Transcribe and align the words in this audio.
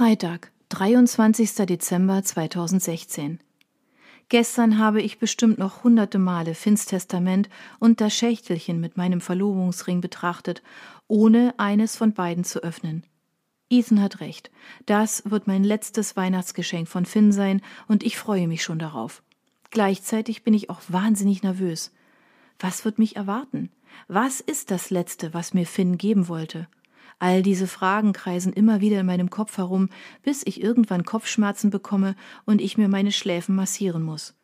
Freitag, 0.00 0.50
23. 0.70 1.66
Dezember 1.66 2.22
2016. 2.22 3.38
Gestern 4.30 4.78
habe 4.78 5.02
ich 5.02 5.18
bestimmt 5.18 5.58
noch 5.58 5.84
hunderte 5.84 6.18
Male 6.18 6.54
Finns 6.54 6.86
Testament 6.86 7.50
und 7.80 8.00
das 8.00 8.14
Schächtelchen 8.14 8.80
mit 8.80 8.96
meinem 8.96 9.20
Verlobungsring 9.20 10.00
betrachtet, 10.00 10.62
ohne 11.06 11.52
eines 11.58 11.98
von 11.98 12.14
beiden 12.14 12.44
zu 12.44 12.62
öffnen. 12.62 13.04
Ethan 13.68 14.00
hat 14.00 14.20
recht. 14.20 14.50
Das 14.86 15.30
wird 15.30 15.46
mein 15.46 15.64
letztes 15.64 16.16
Weihnachtsgeschenk 16.16 16.88
von 16.88 17.04
Finn 17.04 17.30
sein 17.30 17.60
und 17.86 18.02
ich 18.02 18.16
freue 18.16 18.48
mich 18.48 18.62
schon 18.62 18.78
darauf. 18.78 19.22
Gleichzeitig 19.70 20.44
bin 20.44 20.54
ich 20.54 20.70
auch 20.70 20.80
wahnsinnig 20.88 21.42
nervös. 21.42 21.92
Was 22.58 22.86
wird 22.86 22.98
mich 22.98 23.16
erwarten? 23.16 23.68
Was 24.08 24.40
ist 24.40 24.70
das 24.70 24.88
Letzte, 24.88 25.34
was 25.34 25.52
mir 25.52 25.66
Finn 25.66 25.98
geben 25.98 26.26
wollte? 26.28 26.68
All 27.20 27.42
diese 27.42 27.66
Fragen 27.66 28.14
kreisen 28.14 28.54
immer 28.54 28.80
wieder 28.80 28.98
in 28.98 29.04
meinem 29.04 29.28
Kopf 29.28 29.58
herum, 29.58 29.90
bis 30.22 30.42
ich 30.44 30.62
irgendwann 30.62 31.04
Kopfschmerzen 31.04 31.68
bekomme 31.68 32.16
und 32.46 32.62
ich 32.62 32.78
mir 32.78 32.88
meine 32.88 33.12
Schläfen 33.12 33.54
massieren 33.54 34.02
muss. 34.02 34.34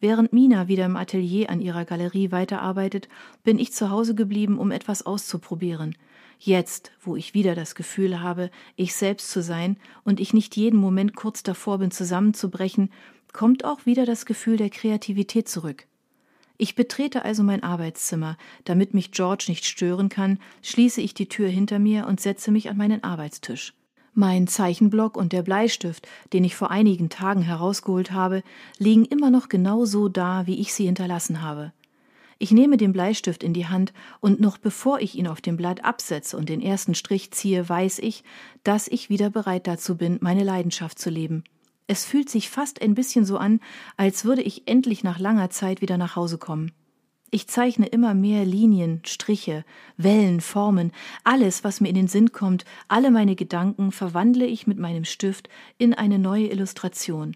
Während 0.00 0.32
Mina 0.32 0.66
wieder 0.66 0.86
im 0.86 0.96
Atelier 0.96 1.50
an 1.50 1.60
ihrer 1.60 1.84
Galerie 1.84 2.32
weiterarbeitet, 2.32 3.08
bin 3.44 3.58
ich 3.58 3.74
zu 3.74 3.90
Hause 3.90 4.14
geblieben, 4.14 4.58
um 4.58 4.70
etwas 4.70 5.04
auszuprobieren. 5.04 5.94
Jetzt, 6.38 6.90
wo 7.02 7.16
ich 7.16 7.34
wieder 7.34 7.54
das 7.54 7.74
Gefühl 7.74 8.20
habe, 8.20 8.50
ich 8.76 8.94
selbst 8.94 9.30
zu 9.30 9.42
sein 9.42 9.76
und 10.02 10.18
ich 10.18 10.32
nicht 10.32 10.56
jeden 10.56 10.80
Moment 10.80 11.14
kurz 11.14 11.42
davor 11.42 11.78
bin 11.78 11.90
zusammenzubrechen, 11.90 12.90
kommt 13.34 13.66
auch 13.66 13.84
wieder 13.84 14.06
das 14.06 14.24
Gefühl 14.24 14.56
der 14.56 14.70
Kreativität 14.70 15.50
zurück. 15.50 15.86
Ich 16.58 16.74
betrete 16.74 17.24
also 17.24 17.42
mein 17.42 17.62
Arbeitszimmer, 17.62 18.36
damit 18.64 18.94
mich 18.94 19.10
George 19.10 19.46
nicht 19.48 19.64
stören 19.64 20.08
kann, 20.08 20.38
schließe 20.62 21.00
ich 21.00 21.14
die 21.14 21.28
Tür 21.28 21.48
hinter 21.48 21.78
mir 21.78 22.06
und 22.06 22.20
setze 22.20 22.50
mich 22.50 22.68
an 22.68 22.76
meinen 22.76 23.02
Arbeitstisch. 23.02 23.74
Mein 24.14 24.46
Zeichenblock 24.46 25.16
und 25.16 25.32
der 25.32 25.42
Bleistift, 25.42 26.06
den 26.32 26.44
ich 26.44 26.54
vor 26.54 26.70
einigen 26.70 27.08
Tagen 27.08 27.42
herausgeholt 27.42 28.12
habe, 28.12 28.42
liegen 28.78 29.06
immer 29.06 29.30
noch 29.30 29.48
genau 29.48 29.86
so 29.86 30.08
da, 30.08 30.46
wie 30.46 30.60
ich 30.60 30.74
sie 30.74 30.84
hinterlassen 30.84 31.40
habe. 31.40 31.72
Ich 32.38 32.50
nehme 32.50 32.76
den 32.76 32.92
Bleistift 32.92 33.42
in 33.42 33.54
die 33.54 33.68
Hand 33.68 33.92
und 34.20 34.40
noch 34.40 34.58
bevor 34.58 35.00
ich 35.00 35.14
ihn 35.14 35.28
auf 35.28 35.40
dem 35.40 35.56
Blatt 35.56 35.84
absetze 35.84 36.36
und 36.36 36.48
den 36.48 36.60
ersten 36.60 36.94
Strich 36.94 37.30
ziehe, 37.30 37.66
weiß 37.68 38.00
ich, 38.00 38.24
dass 38.64 38.88
ich 38.88 39.08
wieder 39.08 39.30
bereit 39.30 39.66
dazu 39.66 39.96
bin, 39.96 40.18
meine 40.20 40.44
Leidenschaft 40.44 40.98
zu 40.98 41.08
leben. 41.08 41.44
Es 41.86 42.04
fühlt 42.04 42.30
sich 42.30 42.48
fast 42.48 42.80
ein 42.80 42.94
bisschen 42.94 43.24
so 43.24 43.38
an, 43.38 43.60
als 43.96 44.24
würde 44.24 44.42
ich 44.42 44.68
endlich 44.68 45.04
nach 45.04 45.18
langer 45.18 45.50
Zeit 45.50 45.80
wieder 45.80 45.98
nach 45.98 46.16
Hause 46.16 46.38
kommen. 46.38 46.72
Ich 47.34 47.48
zeichne 47.48 47.86
immer 47.86 48.12
mehr 48.12 48.44
Linien, 48.44 49.00
Striche, 49.06 49.64
Wellen, 49.96 50.42
Formen, 50.42 50.92
alles, 51.24 51.64
was 51.64 51.80
mir 51.80 51.88
in 51.88 51.94
den 51.94 52.08
Sinn 52.08 52.32
kommt, 52.32 52.66
alle 52.88 53.10
meine 53.10 53.36
Gedanken 53.36 53.90
verwandle 53.90 54.44
ich 54.44 54.66
mit 54.66 54.78
meinem 54.78 55.04
Stift 55.04 55.48
in 55.78 55.94
eine 55.94 56.18
neue 56.18 56.48
Illustration. 56.48 57.34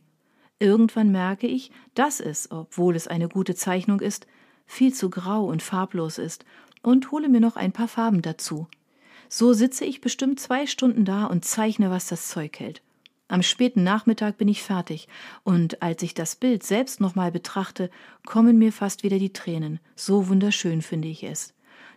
Irgendwann 0.59 1.13
merke 1.13 1.47
ich, 1.47 1.71
dass 1.95 2.21
es, 2.21 2.51
obwohl 2.51 2.95
es 2.95 3.09
eine 3.09 3.29
gute 3.29 3.55
Zeichnung 3.55 4.01
ist, 4.01 4.27
viel 4.67 4.93
zu 4.93 5.09
grau 5.09 5.47
und 5.47 5.63
farblos 5.63 6.19
ist 6.19 6.45
und 6.83 7.11
hole 7.11 7.31
mir 7.31 7.41
noch 7.41 7.57
ein 7.57 7.73
paar 7.73 7.89
Farben 7.89 8.21
dazu. 8.21 8.69
So 9.29 9.55
sitze 9.55 9.87
ich 9.87 10.03
bestimmt 10.03 10.41
zwei 10.41 10.67
Stunden 10.67 11.05
da 11.05 11.25
und 11.25 11.45
zeichne, 11.45 11.91
was 11.91 12.07
das 12.07 12.29
Zeug 12.29 12.59
hält. 12.61 12.83
Am 13.29 13.43
späten 13.43 13.83
Nachmittag 13.83 14.39
bin 14.39 14.47
ich 14.47 14.63
fertig, 14.63 15.09
und 15.43 15.83
als 15.83 16.03
ich 16.03 16.15
das 16.15 16.37
Bild 16.37 16.63
selbst 16.63 17.01
nochmal 17.01 17.33
betrachte, 17.33 17.91
kommen 18.25 18.57
mir 18.57 18.73
fast 18.73 19.03
wieder 19.03 19.19
die 19.19 19.33
Tränen. 19.33 19.81
So 19.97 20.29
wunderschön 20.29 20.81
finde 20.81 21.09
ich 21.09 21.25
es. 21.25 21.53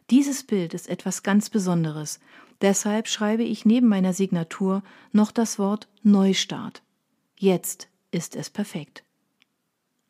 Dieses 0.09 0.44
Bild 0.44 0.73
ist 0.73 0.89
etwas 0.89 1.21
ganz 1.21 1.52
Besonderes. 1.52 2.19
Deshalb 2.61 3.08
schreibe 3.08 3.44
ich 3.44 3.63
neben 3.63 3.88
meiner 3.88 4.13
Signatur 4.13 4.81
noch 5.11 5.31
das 5.31 5.59
Wort 5.59 5.88
Neustart. 6.02 6.81
Jetzt 7.38 7.89
ist 8.09 8.36
es 8.36 8.49
perfekt. 8.49 9.03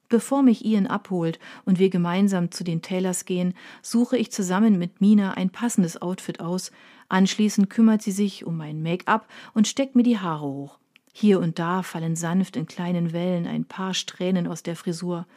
Bevor 0.08 0.42
mich 0.42 0.66
Ian 0.66 0.88
abholt 0.88 1.38
und 1.66 1.78
wir 1.78 1.90
gemeinsam 1.90 2.50
zu 2.50 2.64
den 2.64 2.82
Taylors 2.82 3.26
gehen, 3.26 3.54
suche 3.84 4.18
ich 4.18 4.32
zusammen 4.32 4.80
mit 4.80 5.02
Mina 5.02 5.34
ein 5.34 5.52
passendes 5.52 6.02
Outfit 6.02 6.40
aus. 6.40 6.72
Anschließend 7.10 7.70
kümmert 7.70 8.02
sie 8.02 8.12
sich 8.12 8.46
um 8.46 8.58
mein 8.58 8.82
Make-up 8.82 9.28
und 9.54 9.68
steckt 9.68 9.96
mir 9.96 10.04
die 10.04 10.18
Haare 10.18 10.48
hoch. 10.48 10.80
Hier 11.22 11.42
und 11.42 11.60
da 11.60 11.84
fallen 11.84 12.16
sanft 12.16 12.56
in 12.56 12.66
kleinen 12.66 13.12
Wellen 13.12 13.46
ein 13.46 13.66
paar 13.66 13.94
Strähnen 13.94 14.48
aus 14.48 14.64
der 14.64 14.78
Frisur. 14.78 15.28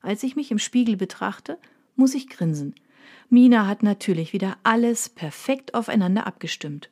Als 0.00 0.22
ich 0.22 0.36
mich 0.36 0.52
im 0.52 0.60
Spiegel 0.60 0.96
betrachte, 0.96 1.58
muss 1.96 2.14
ich 2.14 2.28
grinsen. 2.28 2.76
Mina 3.28 3.66
hat 3.66 3.82
natürlich 3.82 4.32
wieder 4.32 4.56
alles 4.62 5.08
perfekt 5.08 5.74
aufeinander 5.74 6.28
abgestimmt. 6.28 6.90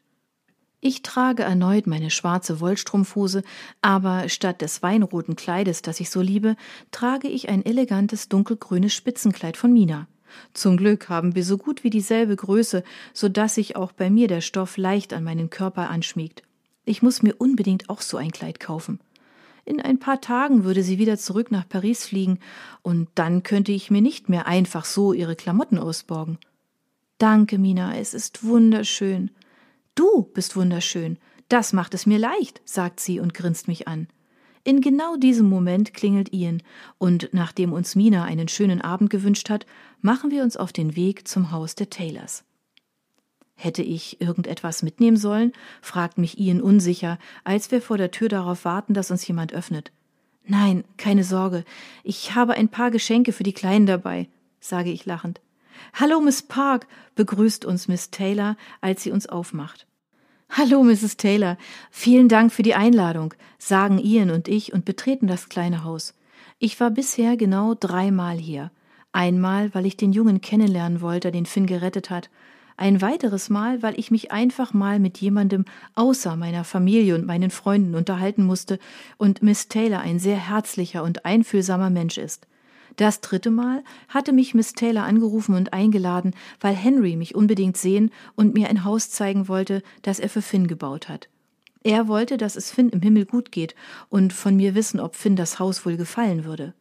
Ich 0.81 1.03
trage 1.03 1.45
erneut 1.45 1.87
meine 1.87 2.11
schwarze 2.11 2.59
Wollstrumpfhose, 2.59 3.45
aber 3.83 4.29
statt 4.29 4.63
des 4.63 4.83
weinroten 4.83 5.37
Kleides, 5.37 5.83
das 5.83 6.01
ich 6.01 6.11
so 6.11 6.21
liebe, 6.21 6.57
trage 6.91 7.29
ich 7.29 7.51
ein 7.51 7.65
elegantes 7.65 8.29
dunkelgrünes 8.29 8.93
Spitzenkleid 8.93 9.57
von 9.57 9.73
Mina. 9.73 10.09
Zum 10.55 10.77
Glück 10.77 11.09
haben 11.09 11.37
wir 11.37 11.45
so 11.45 11.57
gut 11.57 11.85
wie 11.85 11.91
dieselbe 11.91 12.35
Größe, 12.35 12.83
so 13.15 13.29
dass 13.29 13.55
sich 13.55 13.77
auch 13.77 13.93
bei 13.93 14.11
mir 14.11 14.27
der 14.27 14.41
Stoff 14.41 14.77
leicht 14.77 15.13
an 15.13 15.23
meinen 15.23 15.51
Körper 15.51 15.89
anschmiegt. 15.89 16.43
Ich 16.91 17.03
muss 17.03 17.23
mir 17.23 17.37
unbedingt 17.39 17.89
auch 17.89 18.01
so 18.01 18.17
ein 18.17 18.33
Kleid 18.33 18.59
kaufen. 18.59 18.99
In 19.65 19.81
ein 19.81 20.01
paar 20.01 20.21
Tagen 20.21 20.65
würde 20.65 20.83
sie 20.83 20.99
wieder 20.99 21.17
zurück 21.17 21.53
nach 21.53 21.69
Paris 21.69 22.05
fliegen, 22.05 22.41
und 22.83 23.07
dann 23.15 23.45
könnte 23.45 23.71
ich 23.71 23.93
mir 23.93 24.03
nicht 24.03 24.29
mehr 24.29 24.49
einfach 24.49 24.85
so 24.85 25.13
ihre 25.13 25.37
Klamotten 25.37 25.79
ausborgen. 25.79 26.39
Danke, 27.19 27.59
Mina, 27.59 27.97
es 27.97 28.13
ist 28.13 28.43
wunderschön. 28.43 29.31
Du 29.95 30.25
bist 30.35 30.57
wunderschön. 30.57 31.17
Das 31.49 31.73
macht 31.73 31.95
es 31.95 32.07
mir 32.07 32.19
leicht, 32.19 32.61
sagt 32.65 32.99
sie 32.99 33.21
und 33.21 33.35
grinst 33.35 33.69
mich 33.69 33.87
an. 33.87 34.09
In 34.65 34.81
genau 34.81 35.15
diesem 35.15 35.49
Moment 35.49 35.95
klingelt 35.95 36.33
Ian, 36.33 36.61
und 36.99 37.29
nachdem 37.31 37.73
uns 37.73 37.95
Mina 37.95 38.25
einen 38.25 38.49
schönen 38.49 38.81
Abend 38.81 39.11
gewünscht 39.11 39.49
hat, 39.49 39.65
machen 40.01 40.33
wir 40.33 40.43
uns 40.43 40.57
auf 40.57 40.73
den 40.73 40.97
Weg 40.97 41.29
zum 41.29 41.53
Haus 41.53 41.77
der 41.77 41.89
Taylors. 41.89 42.43
Hätte 43.63 43.83
ich 43.83 44.23
irgendetwas 44.23 44.83
mitnehmen 44.83 45.19
sollen? 45.19 45.53
fragt 45.83 46.17
mich 46.17 46.39
Ian 46.39 46.63
unsicher, 46.63 47.19
als 47.45 47.71
wir 47.71 47.83
vor 47.83 47.99
der 47.99 48.11
Tür 48.11 48.31
darauf 48.31 48.65
warten, 48.65 48.95
dass 48.95 49.11
uns 49.11 49.29
jemand 49.29 49.53
öffnet. 49.53 49.93
Nein, 50.47 50.83
keine 50.97 51.25
Sorge. 51.25 51.67
Ich 52.03 52.35
habe 52.35 52.55
ein 52.55 52.71
paar 52.71 52.91
Geschenke 52.91 53.35
für 53.35 53.43
die 53.43 53.53
Kleinen 53.53 53.85
dabei, 53.85 54.31
sage 54.61 54.91
ich 54.91 55.05
lachend. 55.05 55.43
Hallo, 55.93 56.23
Miss 56.23 56.41
Park, 56.41 56.87
begrüßt 57.17 57.67
uns 57.67 57.87
Miss 57.87 58.11
Taylor, 58.11 58.57
als 58.81 59.03
sie 59.03 59.11
uns 59.11 59.29
aufmacht. 59.29 59.87
Hallo, 60.49 60.83
Mrs. 60.83 61.19
Taylor. 61.19 61.59
Vielen 61.91 62.31
Dank 62.31 62.55
für 62.55 62.63
die 62.63 62.75
Einladung, 62.75 63.35
sagen 63.59 63.99
Ian 63.99 64.31
und 64.31 64.49
ich 64.49 64.73
und 64.73 64.87
betreten 64.87 65.27
das 65.27 65.51
kleine 65.51 65.85
Haus. 65.85 66.15
Ich 66.59 66.81
war 66.81 66.91
bisher 66.91 67.37
genau 67.37 67.75
dreimal 67.79 68.39
hier. 68.39 68.71
Einmal, 69.13 69.75
weil 69.75 69.85
ich 69.85 69.99
den 69.99 70.15
Jungen 70.15 70.41
kennenlernen 70.41 71.03
wollte, 71.03 71.31
den 71.31 71.45
Finn 71.45 71.67
gerettet 71.67 72.09
hat 72.09 72.31
ein 72.81 73.03
weiteres 73.03 73.51
Mal, 73.51 73.83
weil 73.83 73.99
ich 73.99 74.11
mich 74.11 74.33
einfach 74.33 74.73
mal 74.73 74.99
mit 74.99 75.19
jemandem 75.19 75.67
außer 75.95 76.35
meiner 76.37 76.65
Familie 76.65 77.15
und 77.15 77.27
meinen 77.27 77.51
Freunden 77.51 77.95
unterhalten 77.95 78.43
musste 78.43 78.79
und 79.19 79.43
Miss 79.43 79.69
Taylor 79.69 80.01
ein 80.01 80.19
sehr 80.19 80.39
herzlicher 80.39 81.03
und 81.03 81.27
einfühlsamer 81.27 81.91
Mensch 81.91 82.17
ist. 82.17 82.47
Das 82.97 83.21
dritte 83.21 83.51
Mal 83.51 83.85
hatte 84.09 84.33
mich 84.33 84.55
Miss 84.55 84.73
Taylor 84.73 85.05
angerufen 85.05 85.55
und 85.55 85.73
eingeladen, 85.73 86.35
weil 86.59 86.75
Henry 86.75 87.17
mich 87.17 87.35
unbedingt 87.35 87.77
sehen 87.77 88.11
und 88.35 88.55
mir 88.55 88.69
ein 88.69 88.85
Haus 88.85 89.11
zeigen 89.11 89.47
wollte, 89.47 89.83
das 90.03 90.19
er 90.19 90.31
für 90.31 90.43
Finn 90.43 90.67
gebaut 90.67 91.09
hat. 91.09 91.29
Er 91.83 92.09
wollte, 92.09 92.39
dass 92.39 92.57
es 92.57 92.71
Finn 92.71 92.89
im 92.89 93.03
Himmel 93.03 93.27
gut 93.27 93.53
geht 93.53 93.75
und 94.09 94.33
von 94.33 94.57
mir 94.57 94.75
wissen, 94.75 95.01
ob 95.01 95.17
Finn 95.17 95.37
das 95.37 95.59
Haus 95.59 95.85
wohl 95.85 95.97
gefallen 95.97 96.45
würde. 96.45 96.75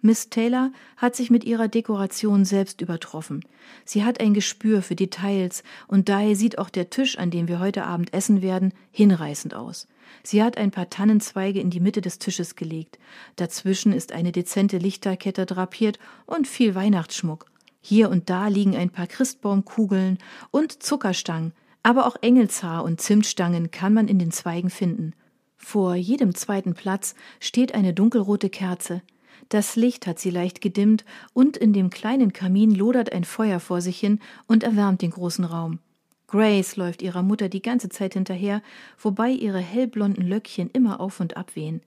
Miss 0.00 0.30
Taylor 0.30 0.70
hat 0.96 1.16
sich 1.16 1.28
mit 1.28 1.42
ihrer 1.42 1.66
Dekoration 1.66 2.44
selbst 2.44 2.80
übertroffen. 2.80 3.44
Sie 3.84 4.04
hat 4.04 4.20
ein 4.20 4.32
Gespür 4.32 4.80
für 4.80 4.94
Details 4.94 5.64
und 5.88 6.08
daher 6.08 6.36
sieht 6.36 6.58
auch 6.58 6.70
der 6.70 6.88
Tisch, 6.88 7.18
an 7.18 7.32
dem 7.32 7.48
wir 7.48 7.58
heute 7.58 7.84
Abend 7.84 8.14
essen 8.14 8.40
werden, 8.40 8.72
hinreißend 8.92 9.54
aus. 9.54 9.88
Sie 10.22 10.40
hat 10.42 10.56
ein 10.56 10.70
paar 10.70 10.88
Tannenzweige 10.88 11.60
in 11.60 11.70
die 11.70 11.80
Mitte 11.80 12.00
des 12.00 12.20
Tisches 12.20 12.54
gelegt. 12.54 12.98
Dazwischen 13.34 13.92
ist 13.92 14.12
eine 14.12 14.30
dezente 14.30 14.78
Lichterkette 14.78 15.46
drapiert 15.46 15.98
und 16.26 16.46
viel 16.46 16.76
Weihnachtsschmuck. 16.76 17.46
Hier 17.80 18.08
und 18.08 18.30
da 18.30 18.46
liegen 18.46 18.76
ein 18.76 18.90
paar 18.90 19.08
Christbaumkugeln 19.08 20.18
und 20.52 20.80
Zuckerstangen, 20.80 21.52
aber 21.82 22.06
auch 22.06 22.16
Engelshaar 22.20 22.84
und 22.84 23.00
Zimtstangen 23.00 23.72
kann 23.72 23.94
man 23.94 24.06
in 24.06 24.20
den 24.20 24.30
Zweigen 24.30 24.70
finden. 24.70 25.14
Vor 25.56 25.96
jedem 25.96 26.36
zweiten 26.36 26.74
Platz 26.74 27.16
steht 27.40 27.74
eine 27.74 27.92
dunkelrote 27.92 28.48
Kerze. 28.48 29.02
Das 29.48 29.76
Licht 29.76 30.06
hat 30.06 30.18
sie 30.18 30.30
leicht 30.30 30.60
gedimmt, 30.60 31.04
und 31.32 31.56
in 31.56 31.72
dem 31.72 31.90
kleinen 31.90 32.32
Kamin 32.32 32.74
lodert 32.74 33.12
ein 33.12 33.24
Feuer 33.24 33.60
vor 33.60 33.80
sich 33.80 33.98
hin 33.98 34.20
und 34.46 34.62
erwärmt 34.62 35.02
den 35.02 35.10
großen 35.10 35.44
Raum. 35.44 35.78
Grace 36.26 36.76
läuft 36.76 37.00
ihrer 37.00 37.22
Mutter 37.22 37.48
die 37.48 37.62
ganze 37.62 37.88
Zeit 37.88 38.12
hinterher, 38.12 38.62
wobei 38.98 39.30
ihre 39.30 39.60
hellblonden 39.60 40.26
Löckchen 40.26 40.70
immer 40.70 41.00
auf 41.00 41.20
und 41.20 41.36
ab 41.36 41.56
wehen. 41.56 41.80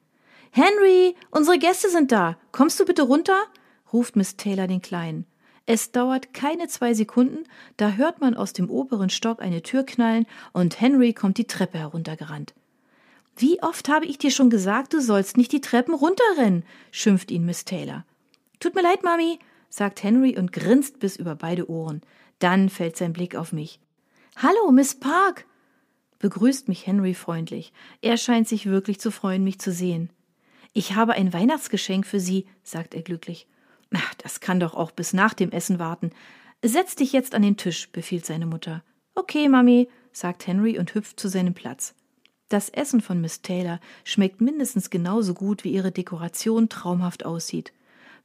Henry, 0.52 1.16
unsere 1.30 1.60
Gäste 1.60 1.90
sind 1.90 2.12
da. 2.12 2.38
Kommst 2.52 2.80
du 2.80 2.86
bitte 2.86 3.04
runter? 3.04 3.40
ruft 3.94 4.16
Miss 4.16 4.36
Taylor 4.36 4.68
den 4.68 4.82
Kleinen. 4.82 5.26
Es 5.66 5.92
dauert 5.92 6.34
keine 6.34 6.68
zwei 6.68 6.94
Sekunden, 6.94 7.44
da 7.78 7.92
hört 7.92 8.20
man 8.20 8.36
aus 8.36 8.52
dem 8.52 8.70
oberen 8.70 9.10
Stock 9.10 9.42
eine 9.42 9.62
Tür 9.62 9.84
knallen 9.84 10.26
und 10.54 10.82
Henry 10.82 11.14
kommt 11.14 11.38
die 11.38 11.46
Treppe 11.46 11.78
heruntergerannt. 11.78 12.54
Wie 13.38 13.62
oft 13.64 13.90
habe 13.90 14.06
ich 14.06 14.18
dir 14.18 14.32
schon 14.32 14.50
gesagt, 14.50 14.94
du 14.94 15.02
sollst 15.02 15.38
nicht 15.38 15.52
die 15.52 15.62
Treppen 15.62 15.94
runterrennen, 15.94 16.64
schimpft 16.92 17.32
ihn 17.32 17.46
Miss 17.46 17.66
Taylor. 17.66 18.06
Tut 18.60 18.76
mir 18.76 18.84
leid, 18.84 19.04
Mami, 19.04 19.40
sagt 19.70 20.04
Henry 20.04 20.38
und 20.38 20.54
grinst 20.54 21.00
bis 21.00 21.16
über 21.16 21.36
beide 21.36 21.70
Ohren. 21.70 22.02
Dann 22.40 22.70
fällt 22.70 22.98
sein 22.98 23.14
Blick 23.14 23.36
auf 23.36 23.54
mich. 23.54 23.80
Hallo, 24.36 24.72
Miss 24.72 24.96
Park, 24.96 25.46
begrüßt 26.20 26.68
mich 26.68 26.86
Henry 26.88 27.14
freundlich. 27.14 27.74
Er 28.02 28.18
scheint 28.18 28.48
sich 28.48 28.66
wirklich 28.66 29.00
zu 29.00 29.12
freuen, 29.12 29.44
mich 29.44 29.60
zu 29.60 29.72
sehen. 29.72 30.10
Ich 30.74 30.96
habe 30.96 31.14
ein 31.14 31.34
Weihnachtsgeschenk 31.34 32.06
für 32.06 32.20
Sie, 32.20 32.46
sagt 32.64 32.94
er 32.94 33.02
glücklich. 33.02 33.48
Ach, 33.94 34.14
das 34.16 34.40
kann 34.40 34.60
doch 34.60 34.74
auch 34.74 34.92
bis 34.92 35.14
nach 35.14 35.34
dem 35.34 35.52
Essen 35.52 35.80
warten. 35.80 36.12
Setz 36.64 36.96
dich 36.96 37.12
jetzt 37.12 37.36
an 37.36 37.42
den 37.42 37.58
Tisch, 37.58 37.92
befiehlt 37.92 38.26
seine 38.26 38.46
Mutter. 38.46 38.84
Okay, 39.16 39.50
Mami, 39.50 39.90
sagt 40.14 40.48
Henry 40.48 40.78
und 40.78 40.94
hüpft 40.94 41.20
zu 41.20 41.28
seinem 41.28 41.54
Platz. 41.54 41.94
Das 42.52 42.68
Essen 42.68 43.00
von 43.00 43.22
Miss 43.22 43.42
Taylor 43.42 43.80
schmeckt 44.04 44.42
mindestens 44.42 44.90
genauso 44.90 45.34
gut, 45.34 45.64
wie 45.64 45.72
ihre 45.72 45.94
Dekoration 45.94 46.68
traumhaft 46.68 47.24
aussieht. 47.24 47.72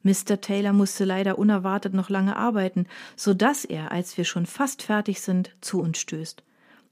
Mr. 0.03 0.41
Taylor 0.41 0.73
musste 0.73 1.05
leider 1.05 1.39
unerwartet 1.39 1.93
noch 1.93 2.09
lange 2.09 2.35
arbeiten, 2.35 2.87
so 3.15 3.33
dass 3.33 3.63
er, 3.63 3.93
als 3.93 4.17
wir 4.17 4.25
schon 4.25 4.45
fast 4.45 4.83
fertig 4.83 5.21
sind, 5.21 5.55
zu 5.61 5.79
uns 5.79 5.99
stößt. 5.99 6.43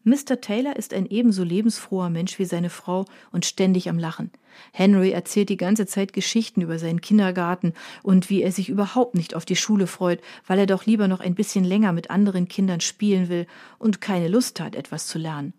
Mr. 0.06 0.40
Taylor 0.40 0.78
ist 0.78 0.94
ein 0.94 1.08
ebenso 1.08 1.44
lebensfroher 1.44 2.10
Mensch 2.10 2.40
wie 2.40 2.46
seine 2.46 2.70
Frau 2.70 3.04
und 3.34 3.44
ständig 3.46 3.90
am 3.90 4.00
Lachen. 4.00 4.32
Henry 4.72 5.12
erzählt 5.12 5.50
die 5.50 5.58
ganze 5.58 5.86
Zeit 5.86 6.14
Geschichten 6.14 6.62
über 6.62 6.80
seinen 6.80 7.02
Kindergarten 7.02 7.74
und 8.02 8.30
wie 8.30 8.44
er 8.44 8.54
sich 8.54 8.70
überhaupt 8.70 9.14
nicht 9.14 9.36
auf 9.36 9.44
die 9.44 9.58
Schule 9.58 9.88
freut, 9.88 10.22
weil 10.48 10.60
er 10.60 10.68
doch 10.68 10.86
lieber 10.86 11.10
noch 11.10 11.20
ein 11.20 11.36
bisschen 11.36 11.66
länger 11.66 11.92
mit 11.92 12.10
anderen 12.10 12.48
Kindern 12.48 12.80
spielen 12.80 13.28
will 13.28 13.46
und 13.78 14.00
keine 14.00 14.30
Lust 14.30 14.62
hat, 14.62 14.74
etwas 14.74 15.08
zu 15.08 15.20
lernen. 15.20 15.52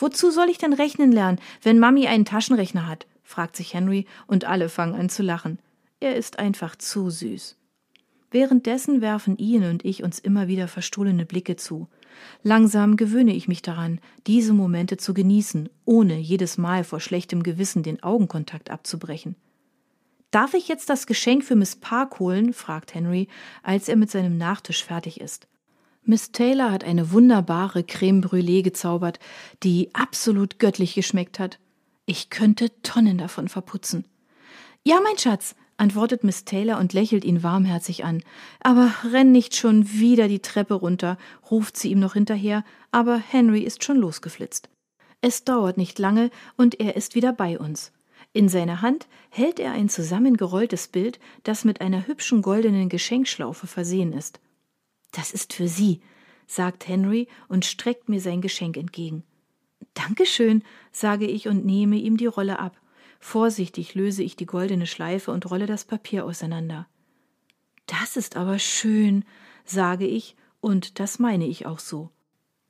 Wozu 0.00 0.30
soll 0.30 0.48
ich 0.48 0.58
denn 0.58 0.72
rechnen 0.72 1.10
lernen, 1.10 1.40
wenn 1.62 1.80
Mami 1.80 2.06
einen 2.06 2.24
Taschenrechner 2.24 2.86
hat? 2.86 3.06
fragt 3.24 3.56
sich 3.56 3.74
Henry 3.74 4.06
und 4.28 4.44
alle 4.44 4.68
fangen 4.68 4.94
an 4.94 5.08
zu 5.08 5.24
lachen. 5.24 5.58
Er 5.98 6.14
ist 6.14 6.38
einfach 6.38 6.76
zu 6.76 7.10
süß. 7.10 7.56
Währenddessen 8.30 9.00
werfen 9.00 9.36
Ian 9.38 9.64
und 9.70 9.84
ich 9.84 10.04
uns 10.04 10.20
immer 10.20 10.46
wieder 10.46 10.68
verstohlene 10.68 11.26
Blicke 11.26 11.56
zu. 11.56 11.88
Langsam 12.44 12.96
gewöhne 12.96 13.34
ich 13.34 13.48
mich 13.48 13.60
daran, 13.60 14.00
diese 14.26 14.52
Momente 14.52 14.98
zu 14.98 15.14
genießen, 15.14 15.68
ohne 15.84 16.16
jedes 16.18 16.58
Mal 16.58 16.84
vor 16.84 17.00
schlechtem 17.00 17.42
Gewissen 17.42 17.82
den 17.82 18.02
Augenkontakt 18.02 18.70
abzubrechen. 18.70 19.34
Darf 20.30 20.54
ich 20.54 20.68
jetzt 20.68 20.90
das 20.90 21.06
Geschenk 21.06 21.44
für 21.44 21.56
Miss 21.56 21.74
Park 21.74 22.20
holen? 22.20 22.52
fragt 22.52 22.94
Henry, 22.94 23.28
als 23.62 23.88
er 23.88 23.96
mit 23.96 24.10
seinem 24.10 24.36
Nachtisch 24.36 24.84
fertig 24.84 25.20
ist. 25.20 25.48
Miss 26.10 26.32
Taylor 26.32 26.70
hat 26.70 26.84
eine 26.84 27.12
wunderbare 27.12 27.84
Creme 27.84 28.22
Brûlée 28.22 28.62
gezaubert, 28.62 29.18
die 29.62 29.94
absolut 29.94 30.58
göttlich 30.58 30.94
geschmeckt 30.94 31.38
hat. 31.38 31.58
Ich 32.06 32.30
könnte 32.30 32.70
Tonnen 32.82 33.18
davon 33.18 33.48
verputzen. 33.48 34.06
Ja, 34.84 35.00
mein 35.04 35.18
Schatz, 35.18 35.54
antwortet 35.76 36.24
Miss 36.24 36.46
Taylor 36.46 36.78
und 36.78 36.94
lächelt 36.94 37.26
ihn 37.26 37.42
warmherzig 37.42 38.06
an. 38.06 38.22
Aber 38.60 38.90
renn 39.12 39.32
nicht 39.32 39.54
schon 39.54 39.86
wieder 39.92 40.28
die 40.28 40.38
Treppe 40.38 40.72
runter, 40.72 41.18
ruft 41.50 41.76
sie 41.76 41.90
ihm 41.90 42.00
noch 42.00 42.14
hinterher, 42.14 42.64
aber 42.90 43.18
Henry 43.18 43.60
ist 43.60 43.84
schon 43.84 43.98
losgeflitzt. 43.98 44.70
Es 45.20 45.44
dauert 45.44 45.76
nicht 45.76 45.98
lange 45.98 46.30
und 46.56 46.80
er 46.80 46.96
ist 46.96 47.16
wieder 47.16 47.34
bei 47.34 47.58
uns. 47.58 47.92
In 48.32 48.48
seiner 48.48 48.80
Hand 48.80 49.08
hält 49.28 49.60
er 49.60 49.72
ein 49.72 49.90
zusammengerolltes 49.90 50.88
Bild, 50.88 51.20
das 51.42 51.66
mit 51.66 51.82
einer 51.82 52.06
hübschen 52.06 52.40
goldenen 52.40 52.88
Geschenkschlaufe 52.88 53.66
versehen 53.66 54.14
ist. 54.14 54.40
Das 55.18 55.32
ist 55.32 55.52
für 55.52 55.66
Sie, 55.66 56.00
sagt 56.46 56.86
Henry 56.86 57.26
und 57.48 57.64
streckt 57.64 58.08
mir 58.08 58.20
sein 58.20 58.40
Geschenk 58.40 58.76
entgegen. 58.76 59.24
Dankeschön, 59.94 60.62
sage 60.92 61.26
ich 61.26 61.48
und 61.48 61.66
nehme 61.66 61.96
ihm 61.96 62.16
die 62.16 62.26
Rolle 62.26 62.60
ab. 62.60 62.80
Vorsichtig 63.18 63.96
löse 63.96 64.22
ich 64.22 64.36
die 64.36 64.46
goldene 64.46 64.86
Schleife 64.86 65.32
und 65.32 65.50
rolle 65.50 65.66
das 65.66 65.84
Papier 65.84 66.24
auseinander. 66.24 66.86
Das 67.86 68.16
ist 68.16 68.36
aber 68.36 68.60
schön, 68.60 69.24
sage 69.64 70.06
ich, 70.06 70.36
und 70.60 71.00
das 71.00 71.18
meine 71.18 71.48
ich 71.48 71.66
auch 71.66 71.80
so. 71.80 72.10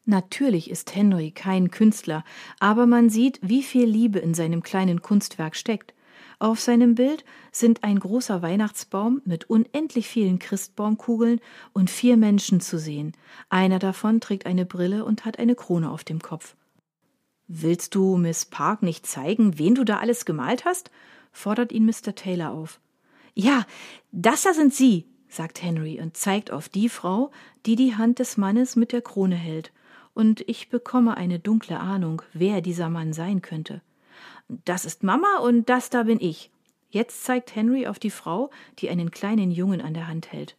Natürlich 0.07 0.71
ist 0.71 0.97
Henry 0.97 1.33
kein 1.33 1.71
Künstler, 1.71 2.25
aber 2.61 2.87
man 2.87 3.11
sieht, 3.11 3.41
wie 3.43 3.63
viel 3.63 3.85
Liebe 3.87 4.21
in 4.21 4.33
seinem 4.33 4.63
kleinen 4.63 5.03
Kunstwerk 5.03 5.55
steckt. 5.55 5.93
Auf 6.41 6.61
seinem 6.61 6.95
Bild 6.95 7.25
sind 7.51 7.83
ein 7.83 7.99
großer 7.99 8.43
Weihnachtsbaum 8.43 9.21
mit 9.25 9.51
unendlich 9.51 10.07
vielen 10.07 10.39
Christbaumkugeln 10.39 11.41
und 11.73 11.91
vier 11.91 12.17
Menschen 12.17 12.61
zu 12.61 12.79
sehen. 12.79 13.13
Einer 13.49 13.81
davon 13.81 14.21
trägt 14.21 14.47
eine 14.47 14.65
Brille 14.65 15.05
und 15.05 15.25
hat 15.25 15.41
eine 15.41 15.57
Krone 15.57 15.91
auf 15.91 16.05
dem 16.05 16.21
Kopf. 16.21 16.55
Willst 17.49 17.95
du 17.95 18.17
Miss 18.17 18.45
Park 18.45 18.83
nicht 18.83 19.07
zeigen, 19.07 19.59
wen 19.59 19.75
du 19.75 19.85
da 19.85 19.99
alles 19.99 20.25
gemalt 20.25 20.65
hast? 20.65 20.91
fordert 21.33 21.73
ihn 21.73 21.87
Mr. 21.87 22.15
Taylor 22.15 22.51
auf. 22.51 22.79
Ja, 23.35 23.67
das 24.13 24.43
da 24.43 24.53
sind 24.53 24.75
Sie, 24.75 25.07
sagt 25.29 25.63
Henry 25.63 26.01
und 26.01 26.17
zeigt 26.17 26.51
auf 26.51 26.69
die 26.69 26.89
Frau, 26.89 27.31
die 27.67 27.75
die 27.75 27.97
Hand 27.97 28.19
des 28.19 28.37
Mannes 28.37 28.77
mit 28.77 28.93
der 28.93 29.03
Krone 29.03 29.37
hält, 29.37 29.73
und 30.15 30.43
ich 30.49 30.69
bekomme 30.69 31.17
eine 31.17 31.39
dunkle 31.39 31.79
Ahnung, 31.79 32.23
wer 32.33 32.61
dieser 32.61 32.89
Mann 32.89 33.13
sein 33.13 33.41
könnte. 33.41 33.83
Das 34.49 34.85
ist 34.85 35.03
Mama 35.03 35.39
und 35.39 35.69
das 35.69 35.91
da 35.91 36.05
bin 36.05 36.21
ich. 36.21 36.51
Jetzt 36.91 37.25
zeigt 37.25 37.55
Henry 37.55 37.87
auf 37.87 37.99
die 37.99 38.11
Frau, 38.11 38.51
die 38.79 38.89
einen 38.89 39.11
kleinen 39.11 39.51
Jungen 39.51 39.81
an 39.81 39.95
der 39.95 40.09
Hand 40.09 40.33
hält. 40.33 40.57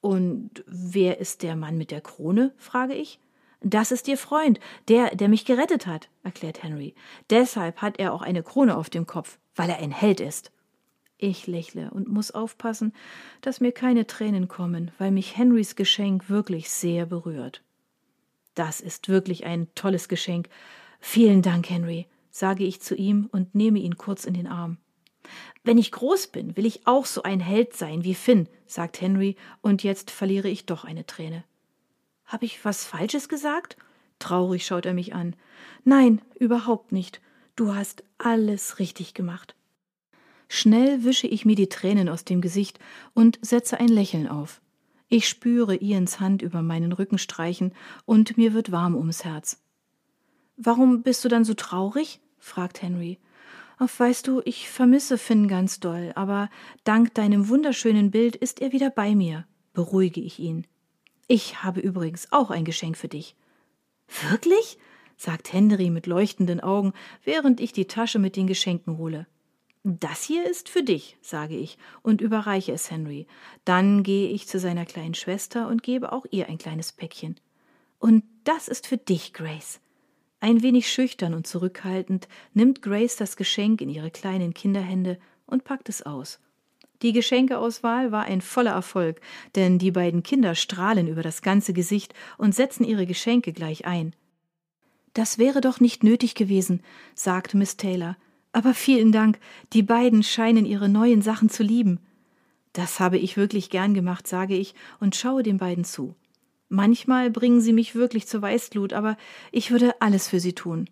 Und 0.00 0.62
wer 0.66 1.18
ist 1.18 1.42
der 1.42 1.56
Mann 1.56 1.78
mit 1.78 1.90
der 1.90 2.00
Krone? 2.00 2.52
frage 2.58 2.94
ich. 2.94 3.18
Das 3.60 3.90
ist 3.90 4.06
Ihr 4.06 4.18
Freund, 4.18 4.60
der, 4.88 5.16
der 5.16 5.28
mich 5.28 5.44
gerettet 5.44 5.86
hat, 5.86 6.08
erklärt 6.22 6.62
Henry. 6.62 6.94
Deshalb 7.30 7.80
hat 7.80 7.98
er 7.98 8.12
auch 8.12 8.22
eine 8.22 8.42
Krone 8.42 8.76
auf 8.76 8.90
dem 8.90 9.06
Kopf, 9.06 9.38
weil 9.56 9.70
er 9.70 9.78
ein 9.78 9.90
Held 9.90 10.20
ist. 10.20 10.52
Ich 11.18 11.46
lächle 11.46 11.90
und 11.90 12.08
muss 12.08 12.30
aufpassen, 12.30 12.92
dass 13.40 13.60
mir 13.60 13.72
keine 13.72 14.06
Tränen 14.06 14.48
kommen, 14.48 14.90
weil 14.98 15.10
mich 15.10 15.36
Henrys 15.36 15.74
Geschenk 15.74 16.28
wirklich 16.28 16.70
sehr 16.70 17.06
berührt. 17.06 17.62
Das 18.54 18.80
ist 18.80 19.08
wirklich 19.08 19.46
ein 19.46 19.68
tolles 19.74 20.08
Geschenk. 20.08 20.48
Vielen 21.00 21.40
Dank, 21.40 21.70
Henry, 21.70 22.06
sage 22.36 22.64
ich 22.64 22.82
zu 22.82 22.94
ihm 22.94 23.30
und 23.32 23.54
nehme 23.54 23.78
ihn 23.78 23.96
kurz 23.96 24.26
in 24.26 24.34
den 24.34 24.46
Arm. 24.46 24.76
Wenn 25.64 25.78
ich 25.78 25.90
groß 25.90 26.26
bin, 26.26 26.54
will 26.54 26.66
ich 26.66 26.86
auch 26.86 27.06
so 27.06 27.22
ein 27.22 27.40
Held 27.40 27.74
sein 27.74 28.04
wie 28.04 28.14
Finn, 28.14 28.46
sagt 28.66 29.00
Henry, 29.00 29.36
und 29.62 29.82
jetzt 29.82 30.10
verliere 30.10 30.50
ich 30.50 30.66
doch 30.66 30.84
eine 30.84 31.06
Träne. 31.06 31.44
Habe 32.26 32.44
ich 32.44 32.62
was 32.62 32.84
Falsches 32.84 33.30
gesagt? 33.30 33.78
Traurig 34.18 34.66
schaut 34.66 34.84
er 34.84 34.92
mich 34.92 35.14
an. 35.14 35.34
Nein, 35.84 36.20
überhaupt 36.38 36.92
nicht. 36.92 37.22
Du 37.56 37.74
hast 37.74 38.04
alles 38.18 38.78
richtig 38.78 39.14
gemacht. 39.14 39.54
Schnell 40.46 41.04
wische 41.04 41.26
ich 41.26 41.46
mir 41.46 41.56
die 41.56 41.70
Tränen 41.70 42.10
aus 42.10 42.24
dem 42.24 42.42
Gesicht 42.42 42.78
und 43.14 43.38
setze 43.40 43.80
ein 43.80 43.88
Lächeln 43.88 44.28
auf. 44.28 44.60
Ich 45.08 45.26
spüre 45.26 45.76
Ians 45.76 46.20
Hand 46.20 46.42
über 46.42 46.60
meinen 46.60 46.92
Rücken 46.92 47.16
streichen 47.16 47.72
und 48.04 48.36
mir 48.36 48.52
wird 48.52 48.72
warm 48.72 48.94
ums 48.94 49.24
Herz. 49.24 49.62
Warum 50.58 51.02
bist 51.02 51.24
du 51.24 51.28
dann 51.28 51.44
so 51.44 51.54
traurig? 51.54 52.20
Fragt 52.46 52.82
Henry. 52.82 53.18
Ach, 53.78 53.90
weißt 53.98 54.26
du, 54.26 54.40
ich 54.44 54.70
vermisse 54.70 55.18
Finn 55.18 55.48
ganz 55.48 55.80
doll, 55.80 56.12
aber 56.14 56.48
dank 56.84 57.12
deinem 57.14 57.48
wunderschönen 57.48 58.10
Bild 58.10 58.36
ist 58.36 58.62
er 58.62 58.72
wieder 58.72 58.88
bei 58.88 59.14
mir, 59.14 59.46
beruhige 59.74 60.20
ich 60.20 60.38
ihn. 60.38 60.66
Ich 61.28 61.62
habe 61.62 61.80
übrigens 61.80 62.32
auch 62.32 62.50
ein 62.50 62.64
Geschenk 62.64 62.96
für 62.96 63.08
dich. 63.08 63.36
Wirklich? 64.30 64.78
sagt 65.18 65.52
Henry 65.52 65.90
mit 65.90 66.06
leuchtenden 66.06 66.60
Augen, 66.60 66.92
während 67.24 67.60
ich 67.60 67.72
die 67.72 67.86
Tasche 67.86 68.18
mit 68.18 68.36
den 68.36 68.46
Geschenken 68.46 68.98
hole. 68.98 69.26
Das 69.82 70.22
hier 70.22 70.48
ist 70.48 70.68
für 70.68 70.82
dich, 70.82 71.16
sage 71.20 71.56
ich 71.56 71.78
und 72.02 72.20
überreiche 72.20 72.72
es 72.72 72.90
Henry. 72.90 73.26
Dann 73.64 74.02
gehe 74.02 74.28
ich 74.28 74.46
zu 74.46 74.58
seiner 74.58 74.84
kleinen 74.84 75.14
Schwester 75.14 75.68
und 75.68 75.82
gebe 75.82 76.12
auch 76.12 76.26
ihr 76.30 76.48
ein 76.48 76.58
kleines 76.58 76.92
Päckchen. 76.92 77.38
Und 77.98 78.24
das 78.44 78.68
ist 78.68 78.86
für 78.86 78.98
dich, 78.98 79.32
Grace. 79.32 79.80
Ein 80.46 80.62
wenig 80.62 80.88
schüchtern 80.88 81.34
und 81.34 81.44
zurückhaltend 81.44 82.28
nimmt 82.54 82.80
Grace 82.80 83.16
das 83.16 83.36
Geschenk 83.36 83.80
in 83.80 83.88
ihre 83.88 84.12
kleinen 84.12 84.54
Kinderhände 84.54 85.18
und 85.44 85.64
packt 85.64 85.88
es 85.88 86.06
aus. 86.06 86.38
Die 87.02 87.12
Geschenkeauswahl 87.12 88.12
war 88.12 88.26
ein 88.26 88.40
voller 88.40 88.70
Erfolg, 88.70 89.20
denn 89.56 89.80
die 89.80 89.90
beiden 89.90 90.22
Kinder 90.22 90.54
strahlen 90.54 91.08
über 91.08 91.24
das 91.24 91.42
ganze 91.42 91.72
Gesicht 91.72 92.14
und 92.38 92.54
setzen 92.54 92.84
ihre 92.84 93.06
Geschenke 93.06 93.52
gleich 93.52 93.86
ein. 93.86 94.14
Das 95.14 95.38
wäre 95.38 95.60
doch 95.60 95.80
nicht 95.80 96.04
nötig 96.04 96.36
gewesen, 96.36 96.80
sagt 97.16 97.54
Miss 97.54 97.76
Taylor. 97.76 98.16
Aber 98.52 98.72
vielen 98.72 99.10
Dank, 99.10 99.40
die 99.72 99.82
beiden 99.82 100.22
scheinen 100.22 100.64
ihre 100.64 100.88
neuen 100.88 101.22
Sachen 101.22 101.48
zu 101.48 101.64
lieben. 101.64 101.98
Das 102.72 103.00
habe 103.00 103.18
ich 103.18 103.36
wirklich 103.36 103.68
gern 103.68 103.94
gemacht, 103.94 104.28
sage 104.28 104.54
ich 104.54 104.76
und 105.00 105.16
schaue 105.16 105.42
den 105.42 105.58
beiden 105.58 105.82
zu. 105.82 106.14
Manchmal 106.68 107.30
bringen 107.30 107.60
sie 107.60 107.72
mich 107.72 107.94
wirklich 107.94 108.26
zur 108.26 108.42
Weißglut, 108.42 108.92
aber 108.92 109.16
ich 109.52 109.70
würde 109.70 110.00
alles 110.00 110.28
für 110.28 110.40
sie 110.40 110.54
tun. 110.54 110.90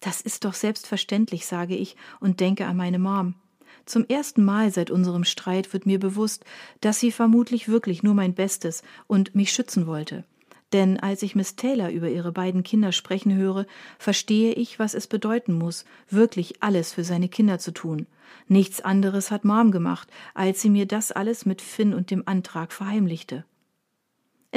Das 0.00 0.20
ist 0.20 0.44
doch 0.44 0.54
selbstverständlich, 0.54 1.46
sage 1.46 1.74
ich 1.74 1.96
und 2.20 2.40
denke 2.40 2.66
an 2.66 2.76
meine 2.76 2.98
Mom. 2.98 3.34
Zum 3.84 4.04
ersten 4.06 4.44
Mal 4.44 4.72
seit 4.72 4.90
unserem 4.90 5.24
Streit 5.24 5.72
wird 5.72 5.86
mir 5.86 5.98
bewusst, 5.98 6.44
dass 6.80 7.00
sie 7.00 7.12
vermutlich 7.12 7.68
wirklich 7.68 8.02
nur 8.02 8.14
mein 8.14 8.34
Bestes 8.34 8.82
und 9.06 9.34
mich 9.34 9.52
schützen 9.52 9.86
wollte. 9.86 10.24
Denn 10.72 10.98
als 10.98 11.22
ich 11.22 11.36
Miss 11.36 11.54
Taylor 11.54 11.90
über 11.90 12.08
ihre 12.08 12.32
beiden 12.32 12.64
Kinder 12.64 12.90
sprechen 12.90 13.34
höre, 13.34 13.66
verstehe 13.98 14.52
ich, 14.52 14.78
was 14.78 14.94
es 14.94 15.06
bedeuten 15.06 15.52
muss, 15.54 15.84
wirklich 16.10 16.62
alles 16.62 16.92
für 16.92 17.04
seine 17.04 17.28
Kinder 17.28 17.58
zu 17.60 17.70
tun. 17.70 18.06
Nichts 18.48 18.80
anderes 18.80 19.30
hat 19.30 19.44
Mom 19.44 19.70
gemacht, 19.70 20.08
als 20.34 20.60
sie 20.60 20.70
mir 20.70 20.86
das 20.86 21.12
alles 21.12 21.46
mit 21.46 21.62
Finn 21.62 21.94
und 21.94 22.10
dem 22.10 22.24
Antrag 22.26 22.72
verheimlichte. 22.72 23.44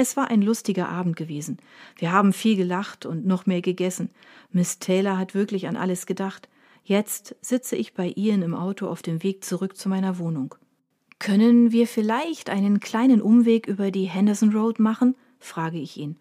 Es 0.02 0.16
war 0.16 0.30
ein 0.30 0.40
lustiger 0.40 0.88
Abend 0.88 1.14
gewesen. 1.14 1.58
Wir 1.98 2.10
haben 2.10 2.32
viel 2.32 2.56
gelacht 2.56 3.04
und 3.04 3.26
noch 3.26 3.44
mehr 3.44 3.60
gegessen. 3.60 4.08
Miss 4.50 4.78
Taylor 4.78 5.18
hat 5.18 5.34
wirklich 5.34 5.68
an 5.68 5.76
alles 5.76 6.06
gedacht. 6.06 6.48
Jetzt 6.82 7.36
sitze 7.42 7.76
ich 7.76 7.92
bei 7.92 8.10
Ian 8.16 8.40
im 8.40 8.54
Auto 8.54 8.88
auf 8.88 9.02
dem 9.02 9.22
Weg 9.22 9.44
zurück 9.44 9.76
zu 9.76 9.90
meiner 9.90 10.16
Wohnung. 10.16 10.54
Können 11.18 11.70
wir 11.70 11.86
vielleicht 11.86 12.48
einen 12.48 12.80
kleinen 12.80 13.20
Umweg 13.20 13.66
über 13.66 13.90
die 13.90 14.06
Henderson 14.06 14.56
Road 14.56 14.78
machen? 14.78 15.16
frage 15.38 15.76
ich 15.76 15.98
ihn. 15.98 16.16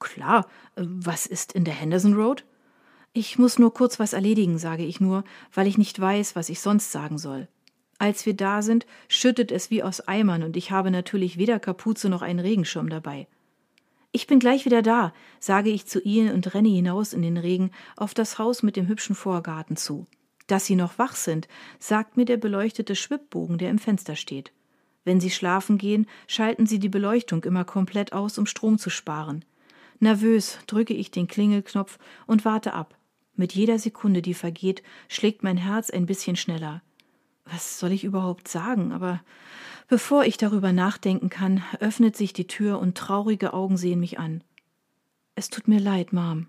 Klar, 0.00 0.48
was 0.74 1.26
ist 1.26 1.52
in 1.52 1.62
der 1.62 1.74
Henderson 1.74 2.14
Road? 2.14 2.44
Ich 3.12 3.38
muss 3.38 3.56
nur 3.56 3.72
kurz 3.72 4.00
was 4.00 4.14
erledigen, 4.14 4.58
sage 4.58 4.84
ich 4.84 5.00
nur, 5.00 5.22
weil 5.54 5.68
ich 5.68 5.78
nicht 5.78 6.00
weiß, 6.00 6.34
was 6.34 6.48
ich 6.48 6.58
sonst 6.58 6.90
sagen 6.90 7.18
soll. 7.18 7.46
Als 8.02 8.26
wir 8.26 8.34
da 8.34 8.62
sind, 8.62 8.84
schüttet 9.06 9.52
es 9.52 9.70
wie 9.70 9.84
aus 9.84 10.00
Eimern 10.00 10.42
und 10.42 10.56
ich 10.56 10.72
habe 10.72 10.90
natürlich 10.90 11.38
weder 11.38 11.60
Kapuze 11.60 12.08
noch 12.08 12.20
einen 12.20 12.40
Regenschirm 12.40 12.88
dabei. 12.88 13.28
Ich 14.10 14.26
bin 14.26 14.40
gleich 14.40 14.64
wieder 14.64 14.82
da, 14.82 15.14
sage 15.38 15.70
ich 15.70 15.86
zu 15.86 16.02
ihnen 16.02 16.34
und 16.34 16.52
renne 16.52 16.68
hinaus 16.68 17.12
in 17.12 17.22
den 17.22 17.36
Regen 17.36 17.70
auf 17.96 18.12
das 18.12 18.40
Haus 18.40 18.64
mit 18.64 18.74
dem 18.74 18.88
hübschen 18.88 19.14
Vorgarten 19.14 19.76
zu. 19.76 20.08
Dass 20.48 20.66
sie 20.66 20.74
noch 20.74 20.98
wach 20.98 21.14
sind, 21.14 21.46
sagt 21.78 22.16
mir 22.16 22.24
der 22.24 22.38
beleuchtete 22.38 22.96
Schwibbogen, 22.96 23.56
der 23.56 23.70
im 23.70 23.78
Fenster 23.78 24.16
steht. 24.16 24.50
Wenn 25.04 25.20
sie 25.20 25.30
schlafen 25.30 25.78
gehen, 25.78 26.08
schalten 26.26 26.66
sie 26.66 26.80
die 26.80 26.88
Beleuchtung 26.88 27.44
immer 27.44 27.64
komplett 27.64 28.12
aus, 28.12 28.36
um 28.36 28.46
Strom 28.46 28.78
zu 28.78 28.90
sparen. 28.90 29.44
Nervös 30.00 30.58
drücke 30.66 30.94
ich 30.94 31.12
den 31.12 31.28
Klingelknopf 31.28 32.00
und 32.26 32.44
warte 32.44 32.72
ab. 32.72 32.98
Mit 33.36 33.52
jeder 33.52 33.78
Sekunde, 33.78 34.22
die 34.22 34.34
vergeht, 34.34 34.82
schlägt 35.06 35.44
mein 35.44 35.56
Herz 35.56 35.88
ein 35.88 36.06
bisschen 36.06 36.34
schneller. 36.34 36.82
Was 37.44 37.78
soll 37.78 37.92
ich 37.92 38.04
überhaupt 38.04 38.48
sagen? 38.48 38.92
Aber 38.92 39.20
bevor 39.88 40.24
ich 40.24 40.36
darüber 40.36 40.72
nachdenken 40.72 41.28
kann, 41.28 41.62
öffnet 41.80 42.16
sich 42.16 42.32
die 42.32 42.46
Tür 42.46 42.78
und 42.78 42.96
traurige 42.96 43.52
Augen 43.52 43.76
sehen 43.76 44.00
mich 44.00 44.18
an. 44.18 44.44
Es 45.34 45.50
tut 45.50 45.68
mir 45.68 45.80
leid, 45.80 46.12
Mom. 46.12 46.48